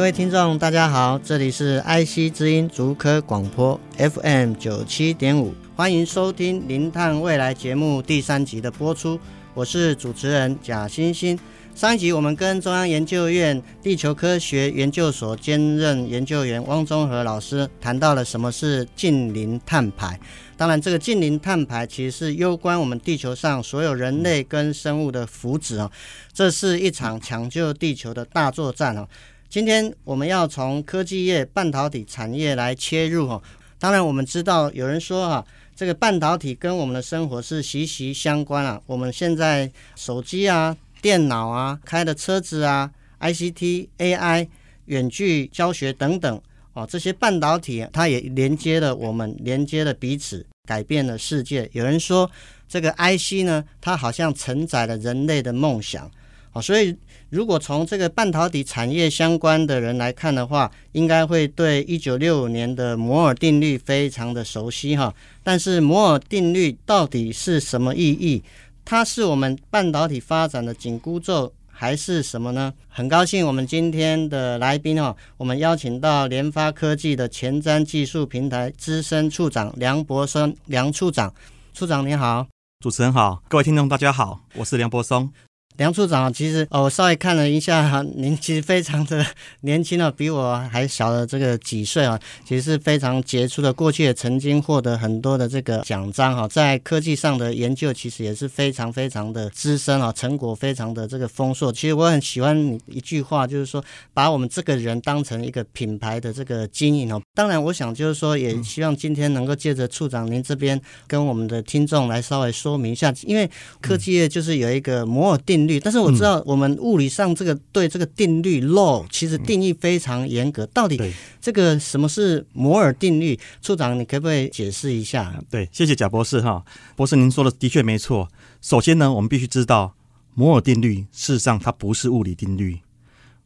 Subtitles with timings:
[0.00, 9.20] 各位听众，大家好，这里是爱惜之音竹科广播 FM 九七点五，欢迎收听《零碳未来》节目第三集的播出。
[9.52, 11.38] 我是主持人贾欣欣。
[11.74, 20.18] 上一集我们跟中央研究院地球科学研究所兼任研究员汪中和老师谈到了什么是近零碳排。
[20.56, 25.90] 当然，这个近零碳排其实是攸关我们地球上所有人类跟生物的福祉哦。
[26.32, 29.06] 这是一场抢救地球的大作战哦。
[29.50, 33.42] 今天我们要从科技业、半导体产业来切入哈。
[33.80, 38.80] 当然，我们知道有人说啊，这个半导体跟我们的生活是息息相关啊。
[38.86, 44.46] 我们现在手机啊、电脑啊、开的车子啊、ICT、AI、
[44.84, 46.40] 远距教学等等
[46.74, 51.68] 哦，这些半导体它也连接了我们，连接了彼此，改变了世界。
[51.72, 52.30] 有人说，
[52.68, 56.08] 这个 IC 呢，它好像承载了人类的梦想
[56.52, 56.96] 哦，所以。
[57.30, 65.14] 如果从这个半导体产业相关的人来看的话，应该会对一九六五年的摩尔定律非常的熟悉哈。
[65.44, 68.42] 但是摩尔定律到底是什么意义？
[68.84, 72.74] 它是我们半导体发展的紧箍咒还是什么呢？
[72.88, 81.32] 很高兴我们今天的来宾哈，我们邀请到联发科技的前瞻技术平台资深处长梁柏松梁处长，
[81.72, 82.48] 处长您好，
[82.80, 85.32] 主持人好，各位听众大家好，我是梁柏松。
[85.80, 89.24] 梁处长，其实哦，我稍微看了一下哈，您其实非常的
[89.62, 93.72] 年轻了，比我还小了这个几岁啊，其实是非常杰出的。
[93.72, 101.72] 过去也曾经获得很多的这个奖章哈，在科技上的研究其实也是非常非常的资深啊，成果非常的这个丰硕。
[101.72, 103.82] 其实我很喜欢你一句话，就是说
[104.12, 107.22] 把我们这个人当成一个品牌的这个经营哦。
[107.34, 113.50] 当然，我想就是说，也希望今天能够借着处长您这边跟我们的听众来稍微说明一下，因为
[113.80, 115.69] 科技业就是有一个摩尔定律。
[115.78, 120.66] 但是我知道，我们物理上这个对这个定律 law 其实定义非常严格。
[120.66, 120.98] 到底
[121.40, 123.38] 这个什么是摩尔定律？
[123.62, 125.40] 处长，你可不可以解释一下？
[125.50, 126.64] 对，谢谢贾博士哈。
[126.96, 128.28] 博士，您说的的确没错。
[128.60, 129.94] 首先呢，我们必须知道，
[130.34, 132.80] 摩尔定律事实上它不是物理定律。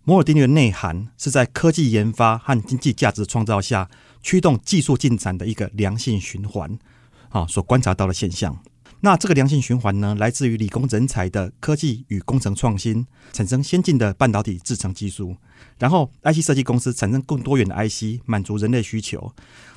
[0.05, 3.89] 摩尔定律的内涵是在科技研发和经济价值创造下，
[4.23, 6.79] 驱动技术进展的一个良性循环
[7.31, 8.59] 啊，所观察到的现象。
[9.05, 15.37] 那这个良性循环呢，来自于理工人才的科技与工程创新，产生先进的半导体制成技术，
[15.79, 19.31] 然后 IC 设计公司产生更多元的 IC，满足人类需求。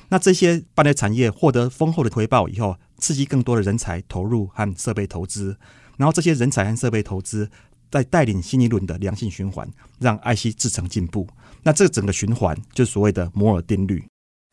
[0.08, 5.54] 那这些半导体产业获得丰厚的回报以后，刺激更多的人才投入和设备投资，
[5.98, 7.50] 然后这些人才和设备投资
[7.90, 11.28] 再带领新一轮的良性循环，让 IC 制成进步。
[11.62, 14.02] 那这整个循环就是所谓的摩尔定律。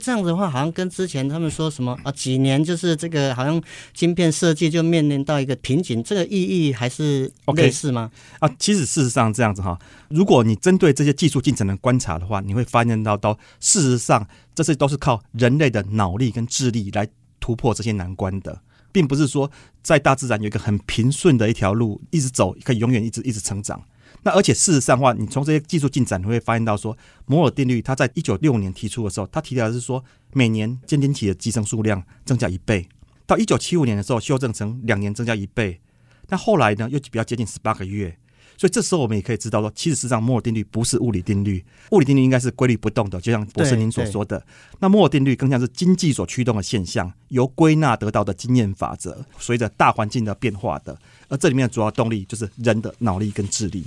[0.04, 3.60] 这样子的话，好像跟之前他们说什么啊，几年就是这个，好像
[3.92, 8.46] 晶片设计就面临到一个瓶颈，这个意义还是类似吗？Okay.
[8.46, 9.76] 啊，其实事实上这样子哈，
[10.08, 17.08] 如果你针对这些技术进程的观察的话，你会发现到，到事实上这些都是靠人类的脑力跟智力来
[17.40, 18.60] 突破这些难关的，
[18.92, 19.50] 并不是说
[19.82, 23.82] 在大自然有一个很平顺的一条路一直走，可以永远一直一直成长。
[24.26, 32.88] 那而且事实上的话，你从这些技术进展，你会发现到说，摩尔定律它在一九六五年提出的时候，它提到的是说，每年晶圆体的集成数量增加一倍，
[33.24, 35.80] 到一九七五年的时候修正成两年增加一倍，
[36.26, 38.18] 那后来呢又比较接近十八个月，
[38.58, 44.44] 所以这时候我们也可以知道说，其实实际上摩尔定律不是物理定律，物理定律应该是规律不动的，就像博士您所说的，
[44.80, 53.84] 那摩尔定律更像是经济所驱动的现象，由归纳得到的经验法则，随着大环境的变化的，而这里面的主要动力就是人的脑力跟智力。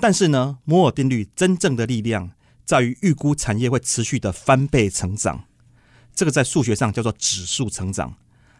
[0.00, 2.30] 但是呢，摩尔定律真正的力量
[2.64, 5.44] 在于预估产业会持续的翻倍成长，
[6.14, 8.14] 这个在数学上叫做指数成长，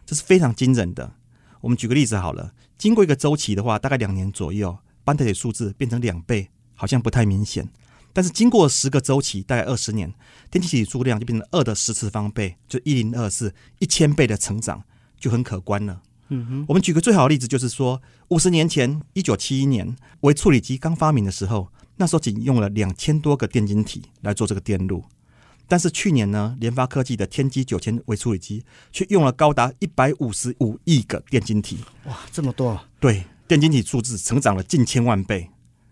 [0.05, 1.13] 这是非常惊人的。
[1.61, 7.69] 我们举个例子好了，经过一个周期的话，大概两年左右，半导体数字变成两倍，好像不太明显。
[8.11, 10.13] 但是经过十个周期，大概二十年，
[10.49, 14.83] 电晶体数量就变成二的十次方倍，就一零二四一千倍的成长，
[15.19, 16.01] 就很可观了。
[16.29, 25.03] 嗯哼，我们举个最好的例子，就是说，五十年前，一九七一年，微处理机刚发明的时候，那时候仅用了两千多个电晶体来做这个电路，
[25.67, 31.79] 但是去年呢，联发科技的天玑九千微处理机却用了高达一百五十五亿个电晶体。
[32.05, 32.79] 哇，这么多！
[32.99, 35.49] 对，电晶体数字成长了近千万倍。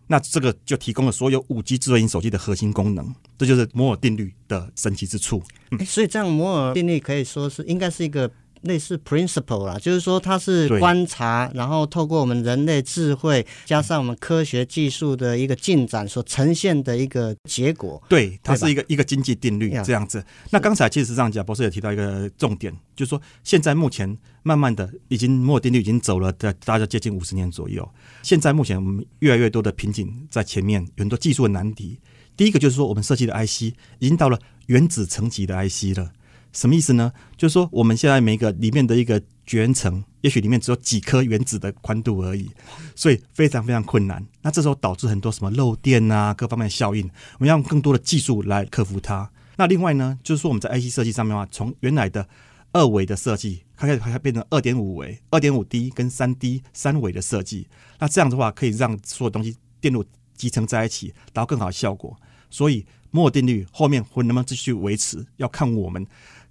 [0.10, 5.42] 那这个就提供了所有五 G 智慧型手机的核心功能，这就是摩尔定律的神奇之处。
[5.72, 8.32] 嗯，所以这样摩尔定律可以说是应该是一个。
[8.62, 18.02] 类似 principle 啦，就是说它是观察，然后透过我们人类智慧加上我们科学技术的一个进展所呈现的一个结果。
[18.10, 20.24] 对，它是一个一个经济定律这样子。
[20.52, 27.88] 那刚才其实上贾博士也提到一个重点，就是说现在目前慢慢的已经摩尔定律已经走了大大概接近五十年左右。
[28.24, 32.00] 现在目前我们越来越多的瓶颈在前面，有很多技术的难题。
[32.36, 36.12] 第一个就是说我们设计的 IC 已经到了原子层级的 IC 了。
[36.54, 37.12] 什么意思呢？
[37.36, 42.50] 就是说，我们现在每一个里面的一个绝缘层，也许里面只有几颗原子的宽度而已，
[42.96, 44.26] 所以非常非常困难。
[44.42, 49.30] 那这时候导致很多什么漏电啊，各方面的效应，我们要用更多的技术来克服它。
[49.56, 52.28] 那另外呢，就是说我们在 IC 设计上面的话，从原来的
[52.72, 57.68] 二维的设计，它开始它变成二点五维、二点五 D 跟三 D 三维的设计。
[58.00, 60.04] 那这样的话，可以让所有东西电路
[60.36, 62.16] 集成在一起，达到更好的效果。
[62.50, 66.06] 所以摩尔定律后面会能不能继续维持，要看我们。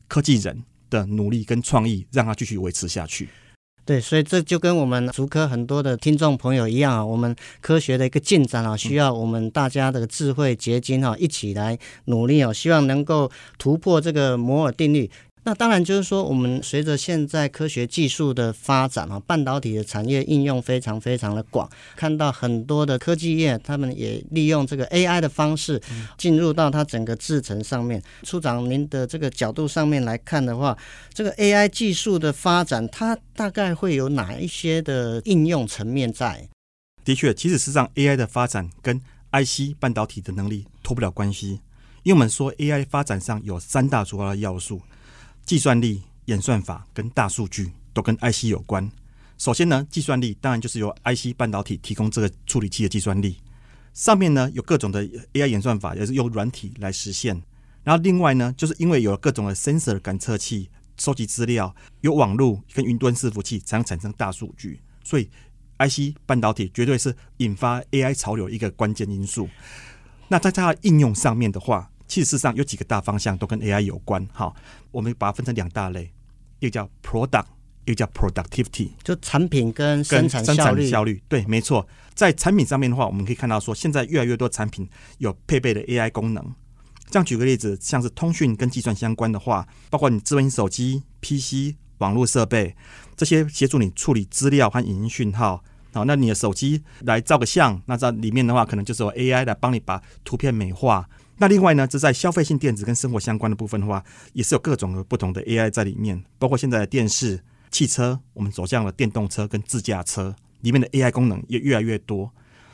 [0.09, 3.29] 科技人的努力跟创意，让它继续维持下去。
[3.85, 15.09] 对，所以这就跟我们足科很多的听众朋友一样啊，我们科学的一个进展啊，需要我们大家的智慧结晶啊，一起来努力哦，希望能够突破这个摩尔定律。
[15.47, 25.81] 那当然就是说，我们随着现在科学技术的发展啊，半导体的产业应用非常非常的广，看到很多的科技业，他们也利用这个 AI 的方式
[26.19, 28.03] 进入到它整个制程上面。
[28.25, 30.77] 处长，您的这个角度上面来看的话，
[31.15, 36.49] 这个 AI 技术的发展，它大概会有哪一些的应用层面在？
[37.05, 39.01] 的确，其实实际上 AI 的发展跟
[39.31, 41.61] IC 半导体的能力脱不了关系，
[42.03, 44.83] 因为我们说 AI 发展上有三大主要的要素。
[45.47, 48.91] 计算力、演算法跟大数据都跟 IC 有关。
[49.39, 53.37] 首先呢，计算力当然就是由 IC 半导体提供这个处理器的计算力。
[53.95, 57.41] 上面呢有各种的 AI 演算法，也是用软体来实现。
[57.85, 64.81] 然后另外呢，就是因为有各种的 sensor 感测器收集资料，有网络跟云端伺服器才能产生大数据。
[65.05, 65.31] 所以
[65.79, 69.49] IC 半导体绝对是引发 AI 潮流一个关键因素。
[70.27, 74.55] 那在它的应用上面的话，其实上有几个大方向都跟 AI 有关，好，
[74.91, 76.13] 我们把它分成两大类，
[76.61, 77.47] 一个叫 product，
[77.85, 80.57] 一个叫 productivity，就产品跟生产效率。
[80.57, 81.87] 跟生产效率，对，没错。
[82.15, 84.89] 在产品上面的话，我们可以看到说，现在越来越多产品
[85.19, 86.55] 有配备的 AI 功能。
[87.11, 92.75] 这样举个例子，像是通讯跟计算相关的话，包括你智能手机、PC、网络设备
[93.17, 95.63] 这些，协助你处理资料和影音讯号。
[95.93, 101.09] 好，那你的手机来照个相，那在里面的话，可能就是有 AI 来帮你把图片美化。
[101.39, 104.03] 那另外呢，这在消费性电子跟生活相关的部分的话，
[104.33, 112.33] 也是有各种的不同的 AI 在里面，包括现在的电视、汽车，我们走向了电动车跟自驾车，里面的 AI 功能也越来越多。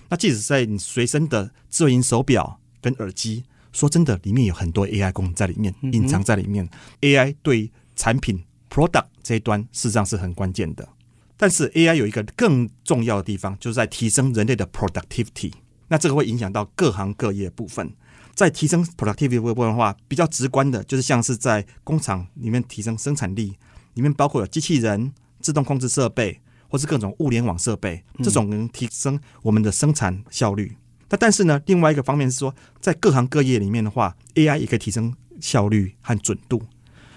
[0.08, 6.68] 那即使在你随身的智慧型手表跟耳机，说真的，里面有很多 AI 功能在里面，隐藏在里面。
[7.00, 10.88] AI 对产品 product 这一端事实上是很关键的，
[11.36, 15.52] 但是 AI 有一个更重要的地方，就是在提升人类的 productivity。
[15.88, 17.92] 那这个会影响到各行各业部分。
[18.34, 23.56] 在提升 productivity 部分的话，比较直观的就是像是在工厂里面提升生产力，
[23.94, 30.74] 里面包括有机器人、自动控制设备，或是各种物联网设备，这种能提升我们的生产效率。
[31.10, 36.62] 那、但是呢，另外一个方面是说，在各行各业里面的话，AI 也可以提升效率和准度。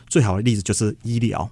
[0.10, 1.50] 最好的例子就是医疗，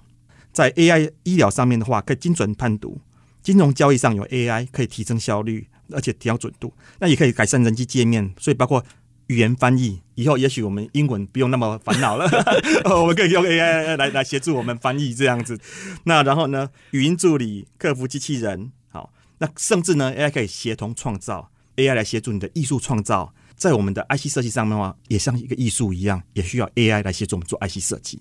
[0.52, 2.98] 在 AI 医疗上面的话，可以精准判读；
[3.42, 6.70] 金融交易上有 AI 可以提升效率，而且提高准度。
[6.98, 8.84] 那也可以改善人机界面，所以包括。
[9.28, 12.28] 语言翻译以后，也许我们英文不用那么烦恼了，
[12.84, 15.58] 我们可以用 AI 来来协助我们翻译这样子。
[16.04, 28.20] 那然后呢，语音助理、客服机器人，好，那甚至呢，AI 可以协同创造，AI 来协助你的艺术创造，在我们的 IC 设计上面的话，也像一个艺术一样，也需要 AI 来协助我们做 IC 设计。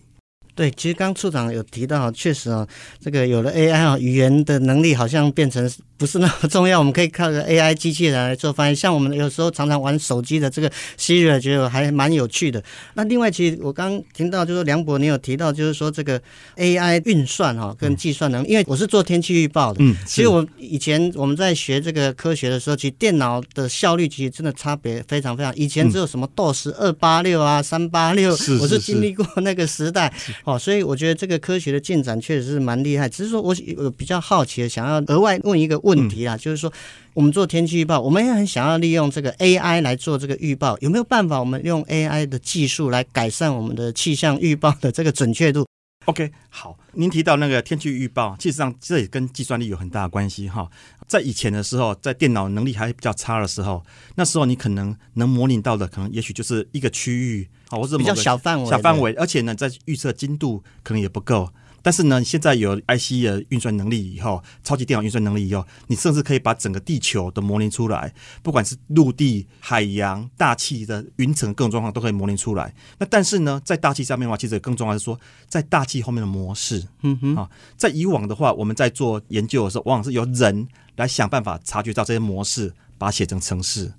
[0.56, 2.68] 对，其实刚处长有提到，确实啊，
[3.00, 5.70] 这个有了 AI 啊，语言的能力好像变成。
[5.96, 8.76] 不是那么重要，我们可以靠着 AI 机器人来做翻译。
[8.76, 10.70] 像我们有时候常常玩手机的这个
[11.00, 12.62] Siri，觉得还蛮有趣的。
[12.96, 16.22] 那另外，其实我刚刚听到，就是梁博你有提到，就是说这个
[16.58, 25.56] AI 运算哈跟计算能力，因为我是做天气预报的，嗯，其实我以前我们在学这个科学的时候，其实电脑的效率其实真的差别非常非常。
[25.56, 33.08] 以前只有什么 DOS 二八六啊、三八六，我是经历过那个时代，哦，所以我觉得这个科学的进展确实是蛮厉害。
[33.08, 35.94] 只是说我有比较好奇的，想要额外问一个问。
[35.94, 36.74] 问题啊，就是说，
[37.14, 45.68] 我们做天气预报，我们也很想要利用这个 AI 来做这个预报，有没有办法，我们用 AI 的技术来改善我们的气象预报的这个准确度
[46.06, 50.70] ？OK，好，您提到那个天气预报，其实上这也跟计算力有很大的关系哈。
[51.08, 53.84] 在以前的时候，在电脑能力还比较差的时候，
[54.16, 61.50] 那时候你可能能模拟到的，可能也许就是一个区域，好，或者比较小范围，小范围，而且呢，在预测精度可能也不够。
[61.84, 72.74] 但是呢，现在有 IC 的运算能力以后，超级电脑运算能力以后，你甚至可以把整个地球都模拟出来，不管是陆地、海洋、大气的云层各种状况都可以模拟出来。
[72.98, 83.92] 那但是呢，在大气上面的话，其实更重要的是说，在大气后面的模式，嗯哼，啊，在以往的话，我们在做研究的时候，往往是由人来想办法察觉到这些模式，把它写成程式。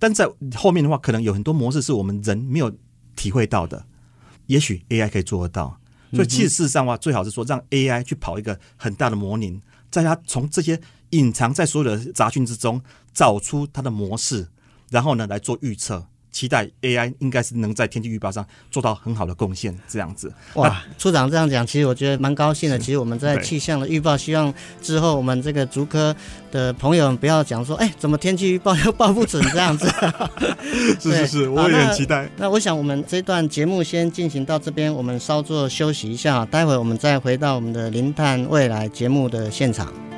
[0.00, 2.74] 但在后面的话，可能有很多模式是我们人没有
[3.14, 3.86] 体会到的，
[4.46, 5.79] 也许 AI 可以做得到。
[6.12, 14.48] 所以，其实事实上的话，最好是说让 AI 去跑一个很大的模拟，在它从这些隐藏在所有的杂讯之中找出它的模式，
[14.90, 16.06] 然后呢来做预测。
[16.30, 20.32] 期待 AI 应该是能在天气预报上做到很好的贡献，这样子。
[20.54, 22.78] 哇，处长这样讲，其实我觉得蛮高兴的。
[22.78, 26.14] 其实我们在气象的预报，希望之后我们这个竹科
[26.50, 29.88] 的朋友们不要讲说，哎，怎么天气预报又报不准这样子。
[31.00, 32.28] 是 是是，我也很期待。
[32.36, 40.09] 那，那我想我们这段节目先进行到这边，我们稍作休息一下，待会我们再回到我们的零碳未来节目的现场。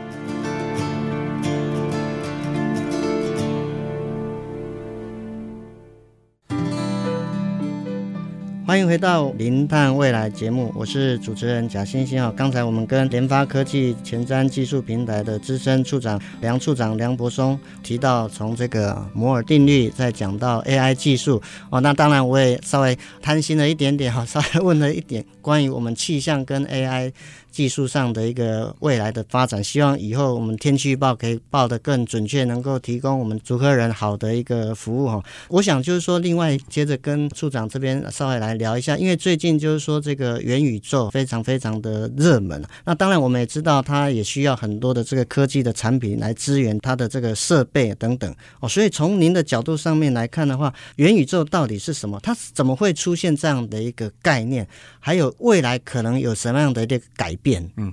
[8.72, 12.32] 欢迎回到《零碳未来》节目，我是主持人贾欣欣啊。
[12.34, 27.12] 刚才我们跟联发科技前瞻技术平台的资深处长梁处长梁柏松提到，从这个摩尔定律再讲到 AI 技术哦，那当然我也稍微贪心了一点点哈， 稍微问了一点关于我们气象跟 AI。
[27.52, 35.22] 技术上的一个未来的发展，希望以后我们天气预报可以报得更准确，能够提供我们竹科人好的一个服务哈。
[35.50, 42.64] 我想就是说，另外接着跟处长这边稍微来聊一下，因为最近就是说这个元宇宙非常非常的热门。
[42.84, 48.68] 那当然我们也知道，它也需要很多的这个科技的产品来支援它的这个设备等等哦。
[48.68, 52.20] 所以从您的角度上面来看的话，元宇宙到底是什么？
[52.22, 54.66] 它怎么会出现这样的一个概念？
[55.00, 57.68] 还有未来可能有什么样的一个改变？
[57.76, 57.92] 嗯，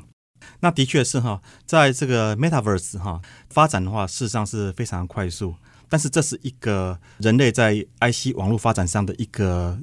[0.60, 5.56] 那的确是哈，在这个 Metaverse 哈发展的话，事实上是非常快速。
[5.90, 9.78] 但是这是一个人类在 IC 网络发展上的一个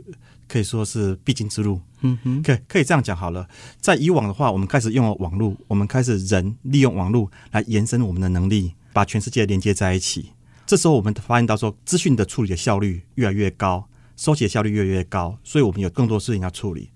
[0.48, 1.80] 可以说是必经之路。
[2.02, 3.48] 嗯哼，可以可以这样讲好了。
[3.80, 10.32] 在以往的话，我们开始用了网络，我们开始人利用网络来延伸我们的能力，把全世界连接在一起。
[10.66, 16.90] 这时候我们发现到说，资讯的处理的效率越来越高，收集的效率越来越高，所以我们有更多事情要处理。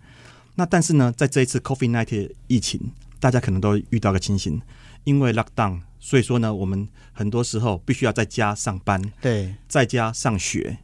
[0.57, 4.61] 那但是呢，在这一次 COVID-19 疫情，大家可能都遇到个情形，
[5.05, 10.79] 因为 lockdown，所以说呢，我们很多时候必须要在家上班，对，在家上学，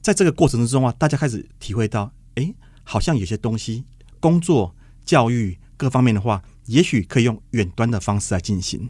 [0.00, 2.54] 在这个过程之中啊，大家开始体会到，哎，
[2.84, 3.84] 好像有些东西，
[4.20, 8.88] 工作、教育各方面的话，也许可以用远端的方式来进行。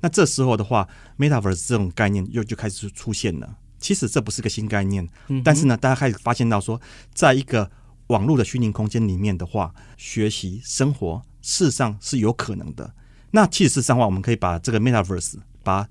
[0.00, 0.88] 那这时候的话
[1.18, 3.58] ，Metaverse 这种概念又就开始出现了。
[3.78, 5.08] 其实这不是个新概念，
[5.44, 6.80] 但是呢，大家开始发现到说，
[7.14, 7.70] 在一个
[8.08, 12.94] 网络的虚拟空间里面的话，学习生活事实上是有可能的。
[13.32, 15.34] 那其实上的话，我们可以把这个 Metaverse，
[15.64, 15.88] 把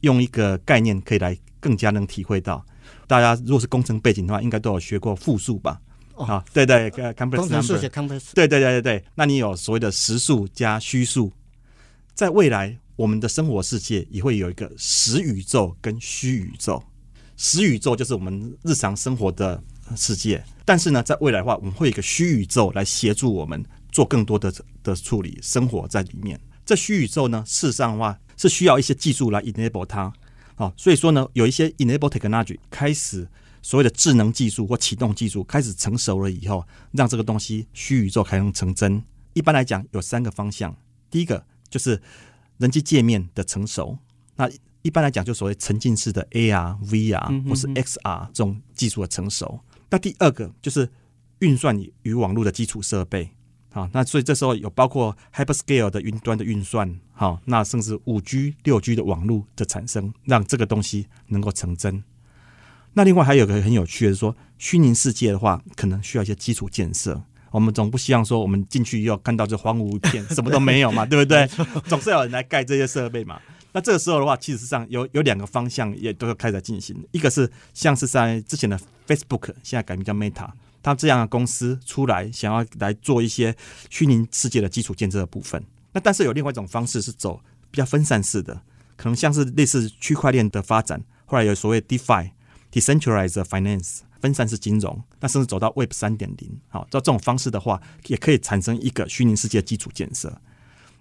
[0.00, 2.62] 用一个概念可以来更加能体会到。
[3.06, 5.80] 大家如果是工程背景的话，应该都有学过复数吧？
[6.16, 9.04] 啊、哦，对对，对工程数学 complex，对对对对对。
[9.14, 11.32] 那你有所谓的实数加虚数，
[12.12, 16.82] 在未来我们的生活世界也会有一个实宇宙跟虚宇宙。
[17.36, 19.62] 实宇宙就是我们日常生活的
[19.96, 20.44] 世界。
[20.66, 26.38] 但是呢，在未来的话，我们会有一个虚宇宙来协助我们做更多的的处理，生活在里面。
[26.70, 30.12] 这虚宇宙呢，事实上的话是需要一些技术来 enable 它。
[30.54, 33.28] 好，所以说呢，有一些 enable technology 开始
[33.60, 39.02] 所谓的智能技术或启动技术开始成熟了以后，让这个东西虚宇宙才能成真。
[39.32, 40.76] 一般来讲，有三个方向。
[41.10, 42.00] 第一个就是
[42.58, 43.98] 人机界面的成熟。
[44.36, 44.48] 那
[44.82, 49.58] 一般来讲，就所谓沉浸式的 AR、VR 或是 XR 这种技术的成熟。
[49.90, 50.88] 那第二个就是
[51.40, 53.32] 运算与网络的基础设备，
[53.72, 62.02] 好，那所以这时候有包括 hyperscale 的云端的运算，好，那甚至五 G、六 G 的网络的产生，让这个东西能够成真。
[62.94, 67.22] 那另外还有个很有趣的是说，虚拟世界的话，可能需要一些基础建设。
[67.52, 71.46] 我们总不希望说我们进去以后看到这荒芜一片，什么都没有嘛，对不对？
[71.86, 73.40] 总是有人来盖这些设备嘛。
[73.72, 76.96] 那这个时候的话，其实上有有两个方向也都要开始进行。
[77.12, 80.48] 一个是像是在之前的 Facebook，现在改名叫 Meta，
[80.82, 83.54] 他这样的公司出来想要来做一些
[83.88, 85.62] 虚拟世界的基础建设的部分。
[85.92, 88.62] 那但是有另外一种方式是走比较分散式的，
[88.96, 91.02] 可能像是类似区块链的发展。
[91.26, 100.40] 后来有所谓 DeFi，Decentralized Finance，分散式金融，那甚至走到 Web 三点零，好，照这种方式的话，也可以产生一个虚拟世界基础建设。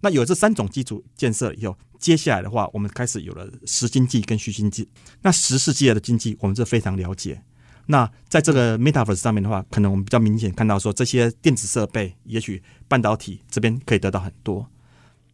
[0.01, 4.87] 那有这三种基础建设以后，接下来的话，我们开始有了实经济跟虚经济。
[5.21, 7.43] 那实世界的经济，我们是非常了解。
[7.91, 14.69] 那在这个 Metaverse 上面的话，可能我们比较明显看到说，这些电子设备，也许半导体这边可以得到很多，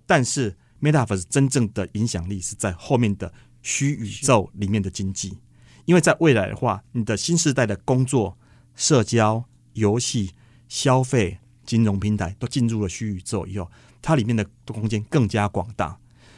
[0.05, 5.38] 但是 Metaverse 真正的影响力是在后面的虚宇宙里面的经济。
[5.83, 8.38] 因为在未来的话，你的新时代的工作、
[8.74, 9.43] 社交、
[9.74, 10.31] 游戏、
[10.69, 13.69] 消费、金融平台都进入了虚宇宙以后，
[14.01, 15.97] 它里面的空间更加广大。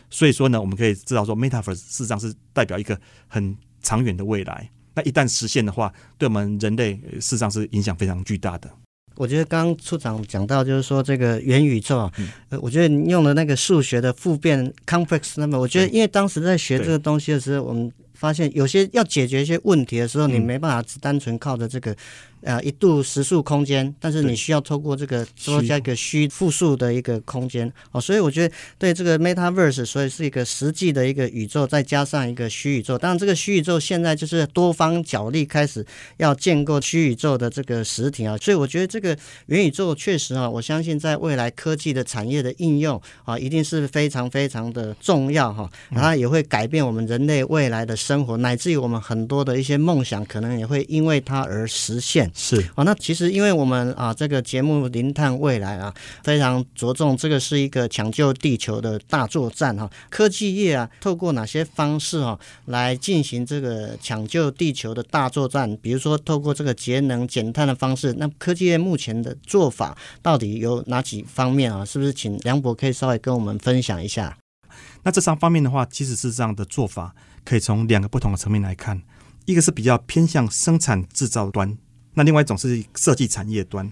[0.09, 4.71] 所以说呢，我们可以知道说，Metaverse 事实上是代表一个很长远的未来。
[4.98, 8.68] 那一旦实现的话，对我们人类事实上是影响非常巨大的。
[9.16, 12.12] 我觉得刚刚处长讲到，就是说这个元宇宙啊，
[12.50, 17.92] 呃，我觉得你用的那个数学的复变 complex number，我觉得因为当时在学这个东西的时候，我们。
[18.18, 21.96] 发现有些要解决一些问题的时候，你没办法只单纯靠着这个。
[22.41, 32.98] 呃，一度实数空间，但是你需要透过这个多加一个虚复数的一个空间哦，所以我觉得对这个 Metaverse，所以是一个实际的一个宇宙，再加上一个虚宇宙。
[32.98, 35.86] 当然，这个虚宇宙现在就是多方角力开始
[36.17, 39.17] 要建构虚宇宙的这个实体啊，所以我觉得这个
[39.48, 52.26] 元宇宙确实啊，我相信在未来科技的产业的应用啊，一定是非常非常的重要哈，然后也会改变我们人类未来的生活，乃至于我们很多的一些梦想，可能也会因为它而实现。
[52.34, 55.93] 是啊，那其实因为我们啊，这个节目《零碳未来》啊，
[56.24, 59.89] 非常着重这个是一个抢救地球的大作战哈。
[60.10, 65.77] 科技业啊，透过哪些方式哈来进行这个抢救地球的大作战？
[65.81, 71.84] 比如说，透过这个节能减碳的方式，那科技业目前的做法到底有哪几方面啊？
[71.84, 74.38] 是不是请梁博可以稍微跟我们分享一下？
[75.03, 77.15] 那这三方面的话，其实是这样的做法，
[77.46, 79.01] 可以从两个不同的层面来看，
[79.46, 81.77] 一个是比较偏向生产制造端。
[82.17, 83.88] 那另外一种是设计产业端，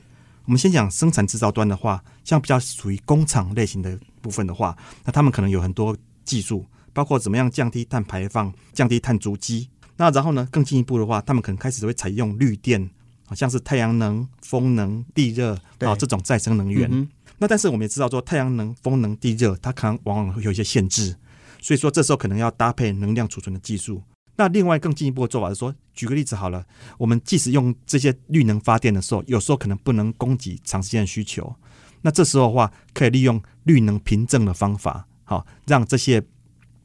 [0.46, 9.70] 我们先讲生产制造端的话，像比较属于工厂类型的部分的话，那他们可能有很多技术，包括怎么样降低碳排放、降低碳足迹。
[9.98, 12.90] 那然后呢，更进一步的话，他们可能开始会采用绿电，
[13.28, 16.90] 好像是太阳能、风能、地热啊这种再生能源。
[16.92, 21.16] 嗯、那但是我们也知道说，太阳能、风能、地热，它可能往往会有一些限制，
[21.62, 24.02] 所以说这时候可能要搭配能量储存的技术。
[24.36, 26.66] 那另外更进一步的做法是说，举个例子好了，
[26.98, 31.56] 我们即使用这些绿能发电的时候，有时候可能不能供给长时间的需求。
[32.02, 36.22] 那这时候的话，可以利用绿能凭证的方法，好让这些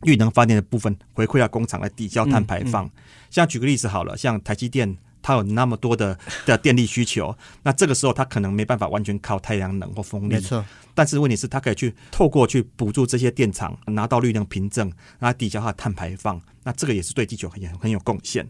[0.03, 2.87] 绿能发电的部分回馈到工厂来抵消碳排放。
[2.87, 4.97] 嗯嗯、像举个例子好了，像台积电。
[5.23, 10.35] 它有那么多的 的电力需求，那这个时候它可能没办法完全靠太阳能或风力。
[10.35, 16.41] 没错，但是问题是它可以去透过去补助这些电厂，拿到绿能凭证，来抵消它的碳排放。
[16.63, 18.49] 那这个也是对地球很很有贡献。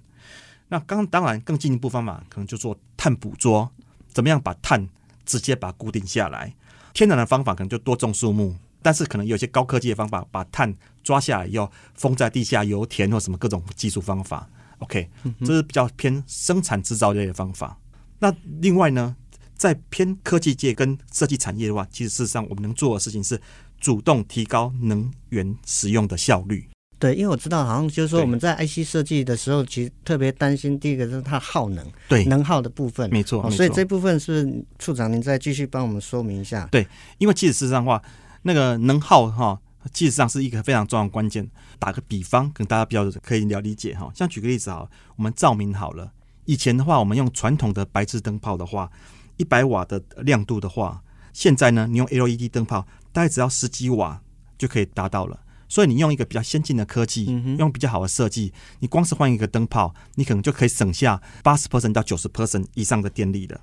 [0.69, 3.69] 那刚当然更进一步方法，可能就做碳捕捉，
[4.13, 4.89] 怎么样把碳
[5.27, 6.55] 直接把它固定下来？
[6.93, 14.49] 天然的方法可能就多种树木，但是可能有些高科技的方法，把碳抓下来要封在地下油田或什么各种技术方法。
[14.81, 15.09] OK，
[15.41, 17.79] 这是比较偏生产制造类的方法。
[18.19, 19.17] 那另外呢，
[19.57, 23.41] 在偏科技界跟设计产业的话，其实事实上我们能做的事情是
[23.79, 26.69] 主动提高能源使用的效率。
[26.99, 33.43] 对，因为我知道，好像就是说我们在 IC 设计的时候，其实特别担心第一个是它耗能，对能耗的部分，没错。
[33.43, 36.69] 哦，所以这部分是处长您再继续帮我们说明一下。
[36.71, 38.03] 对，因为其实事实上的话，
[38.43, 39.59] 那个能耗哈。
[39.93, 41.49] 其实上是一个非常重要的关键。
[41.79, 44.11] 打个比方，跟大家比较可以了理解哈。
[44.15, 46.13] 像举个例子哈，我们照明好了，
[46.45, 48.91] 以前的话，我们用传统的白炽灯泡的话，
[49.37, 54.21] 一百瓦的亮度的话，现在呢，你用 LED 灯泡，大概只要十几瓦
[54.59, 55.41] 就可以达到了。
[55.69, 63.61] 所以你用一个比较先进的科技，用比较好的设计，你光是换一个灯泡，你可能就可以省下八十 percent 到九十 percent 以上的电力了。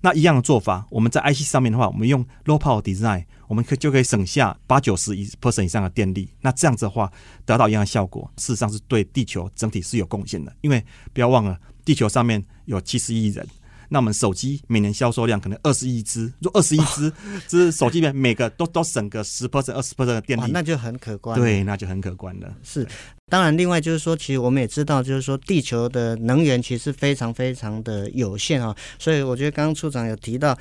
[0.00, 6.28] 那一样的做法，我们在 IC 上面的话，我们用 low power design，我们可就可以省下八九十一 percent 以上的电力。
[6.42, 7.10] 那这样子的话，
[7.44, 10.54] 得到一样的效果，事实上是对地球整体是有贡献的。
[10.60, 13.44] 因为不要忘了，地球上面有七十亿人。
[13.90, 17.10] 那我们手机每年销售量可能二十亿只，如果二十亿只，
[17.48, 21.40] 只手机里面每个都都省个十 percent、二十 percent 的电力，那就很可观。
[21.40, 22.54] 对，那就很可观了。
[22.62, 22.86] 是，
[23.30, 28.76] 当然，另外就是说，其实我们也知道，就是说，地球的能源其实非常非常的有限啊。
[28.98, 30.54] 所以，我觉得刚刚处长有提到。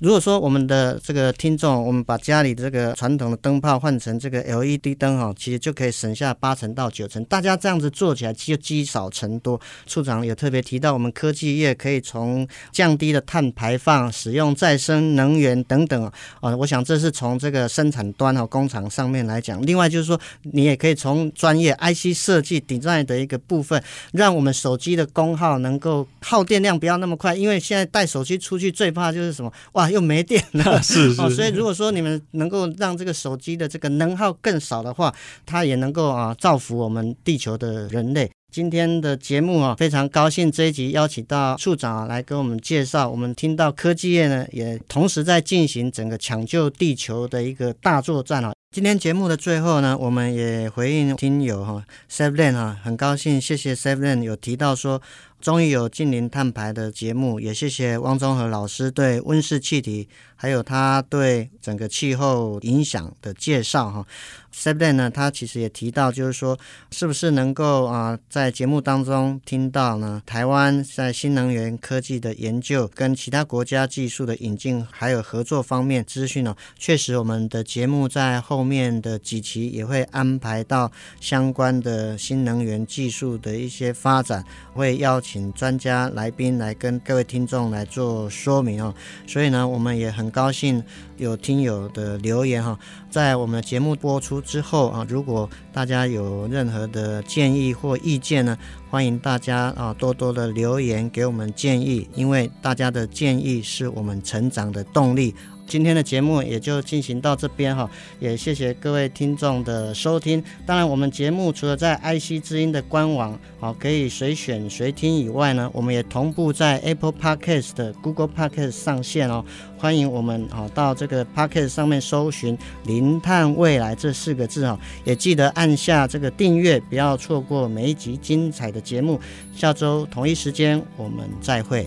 [0.00, 7.24] 如果说我们的这个听众，我们把家里这个传统的灯泡换成这个 LED 灯哈，其实就可以省下八成到九成。
[7.24, 9.60] 大家这样子做起来，就积少成多。
[9.86, 16.04] 处长有特别提到，我们科技业可以从降低的碳排放、使用再生能源等等
[16.40, 19.60] 啊，我想这是从这个生产端哦工厂上面来讲。
[19.66, 23.82] 另外就是说，你也可以从专业 IC 设计 design 的一个部分，
[24.12, 29.87] 让我们手机的功耗能够耗电量不要那么快，因为现在带手机出去最怕就是什么哇。
[29.90, 35.14] 又没电了， 是是、哦，所以如果说你们能够让这个手机的这个能耗更少的话，
[35.46, 38.30] 它也能够啊造福我们地球的人类。
[38.50, 43.08] 今天的节目啊，非常高兴这一集邀请到处长啊来给我们介绍。
[43.08, 48.52] 我们听到科技业呢，也同时在进行整个抢救地球的一个大作战啊。
[48.74, 55.02] 今天节目的最后呢，我们也回应听友哈 Seven 啊，很高兴，谢谢 Seven 有提到说。
[55.40, 64.06] 终于有近零碳排的节目，也谢谢汪中和老师对温室气体还有他对整个气候影响的介绍哈。
[64.52, 66.58] Seven 呢，他其实也提到，就是说，
[66.90, 70.20] 是不是能够啊，在节目当中听到呢？
[70.26, 76.56] 台湾在新能源科技的研究跟其他国家技术的引进还有合作方面资讯呢？
[76.76, 88.94] 确实，我们的节目在后面的几期也会安排到相关的新能源技术的一些发展，会邀请专家来宾来跟各位听众来做说明哦。
[89.26, 90.82] 所以呢，我们也很高兴
[91.18, 92.78] 有听友的留言哈。
[93.10, 98.56] 在我们的节目播出之后啊，如果大家有任何的建议或意见呢，
[98.88, 105.34] 欢迎大家啊多多的留言给我们建议，因为大家的建议是我们成长的动力。
[105.68, 110.42] 今天的节目也就进行到这边哈，也谢谢各位听众的收听。
[110.64, 119.44] 当然，我们节目除了在 IC 之音的官网好可以随选随听以外呢，我们也同步在 Apple Podcast 的 Google Podcast 上线哦。
[119.76, 129.20] 欢迎我们好到这个 Podcast 上面搜寻“零碳未来”这四个字哈，也记得按下这个订阅，不要错过每一集精彩的节目。
[129.54, 131.86] 下周同一时间我们再会。